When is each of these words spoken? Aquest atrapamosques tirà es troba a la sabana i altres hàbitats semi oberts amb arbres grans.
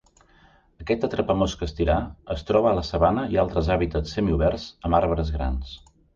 Aquest 0.83 1.03
atrapamosques 1.07 1.75
tirà 1.79 1.97
es 2.37 2.41
troba 2.47 2.71
a 2.71 2.77
la 2.81 2.85
sabana 2.89 3.27
i 3.35 3.39
altres 3.43 3.71
hàbitats 3.77 4.17
semi 4.19 4.35
oberts 4.39 4.67
amb 4.91 5.01
arbres 5.03 5.33
grans. 5.39 5.79